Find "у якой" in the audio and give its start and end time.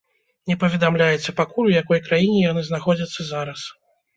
1.73-2.03